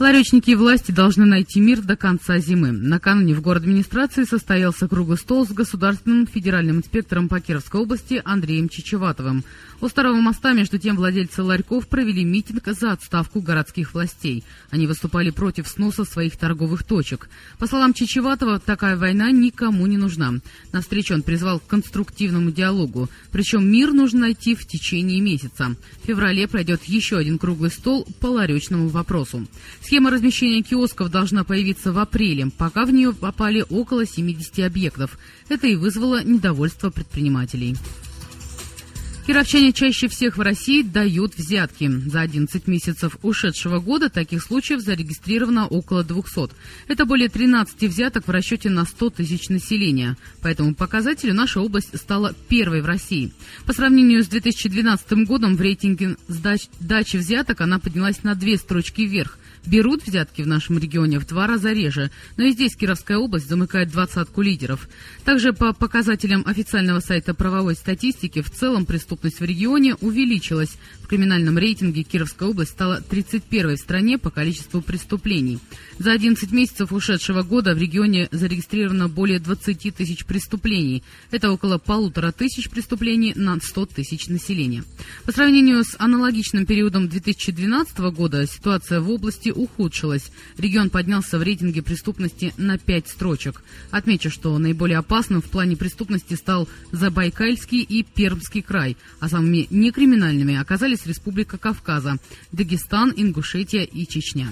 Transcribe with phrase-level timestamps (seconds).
[0.00, 2.72] Ларечники и власти должны найти мир до конца зимы.
[2.72, 8.70] Накануне в город администрации состоялся круглый стол с государственным федеральным инспектором по Кировской области Андреем
[8.70, 9.44] Чичеватовым.
[9.82, 14.42] У Старого моста, между тем, владельцы ларьков провели митинг за отставку городских властей.
[14.70, 17.28] Они выступали против сноса своих торговых точек.
[17.58, 20.32] По словам Чичеватова, такая война никому не нужна.
[20.72, 23.10] На встречу он призвал к конструктивному диалогу.
[23.32, 25.76] Причем мир нужно найти в течение месяца.
[26.02, 29.46] В феврале пройдет еще один круглый стол по ларечному вопросу.
[29.90, 35.18] Схема размещения киосков должна появиться в апреле, пока в нее попали около 70 объектов.
[35.48, 37.74] Это и вызвало недовольство предпринимателей.
[39.26, 41.88] Кировчане чаще всех в России дают взятки.
[42.06, 46.50] За 11 месяцев ушедшего года таких случаев зарегистрировано около 200.
[46.88, 50.16] Это более 13 взяток в расчете на 100 тысяч населения.
[50.40, 53.32] По этому показателю наша область стала первой в России.
[53.66, 59.02] По сравнению с 2012 годом в рейтинге сдач, дачи взяток она поднялась на две строчки
[59.02, 59.38] вверх.
[59.66, 63.90] Берут взятки в нашем регионе в два раза реже, но и здесь Кировская область замыкает
[63.90, 64.88] двадцатку лидеров.
[65.24, 70.76] Также по показателям официального сайта правовой статистики в целом преступность в регионе увеличилась.
[71.02, 75.58] В криминальном рейтинге Кировская область стала 31-й в стране по количеству преступлений.
[75.98, 81.02] За 11 месяцев ушедшего года в регионе зарегистрировано более 20 тысяч преступлений.
[81.32, 84.84] Это около полутора тысяч преступлений на 100 тысяч населения.
[85.24, 90.30] По сравнению с аналогичным периодом 2012 года ситуация в области ухудшилась.
[90.56, 93.62] Регион поднялся в рейтинге преступности на пять строчек.
[93.90, 100.56] Отмечу, что наиболее опасным в плане преступности стал Забайкальский и Пермский край, а самыми некриминальными
[100.56, 102.16] оказались Республика Кавказа,
[102.52, 104.48] Дагестан, Ингушетия и Чечня.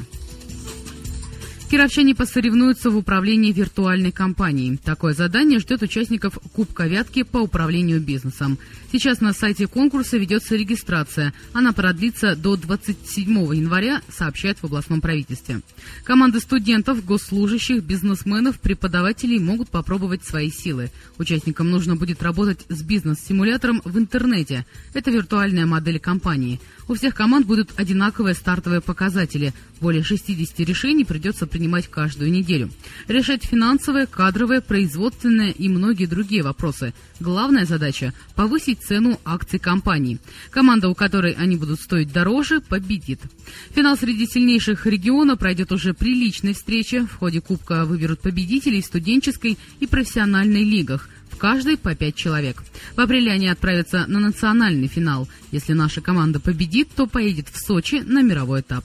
[1.70, 4.78] Кировчане посоревнуются в управлении виртуальной компанией.
[4.78, 8.58] Такое задание ждет участников Кубка Вятки по управлению бизнесом.
[8.91, 11.34] Сейчас на сайте конкурса ведется регистрация.
[11.52, 15.60] Она продлится до 27 января, сообщает в областном правительстве.
[16.04, 20.91] Команды студентов, госслужащих, бизнесменов, преподавателей могут попробовать свои силы.
[21.19, 24.64] Участникам нужно будет работать с бизнес-симулятором в интернете.
[24.94, 26.60] Это виртуальная модель компании.
[26.88, 29.53] У всех команд будут одинаковые стартовые показатели.
[29.82, 32.70] Более 60 решений придется принимать каждую неделю.
[33.08, 36.94] Решать финансовые, кадровые, производственные и многие другие вопросы.
[37.19, 40.20] Главная задача– повысить цену акций компании.
[40.50, 43.20] Команда, у которой они будут стоить дороже, победит.
[43.74, 47.06] Финал среди сильнейших региона пройдет уже при личной встрече.
[47.06, 52.64] В ходе Кубка выберут победителей студенческой и профессиональной лигах– в каждой по пять человек.
[52.96, 55.28] В апреле они отправятся на национальный финал.
[55.52, 58.84] Если наша команда победит, то поедет в Сочи на мировой этап.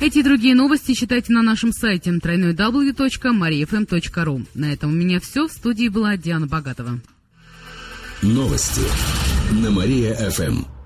[0.00, 4.46] Эти и другие новости читайте на нашем сайте www.mariafm.ru.
[4.54, 5.48] На этом у меня все.
[5.48, 7.00] В студии была Диана Богатова.
[8.22, 8.82] Новости
[9.60, 10.77] на Мария-ФМ.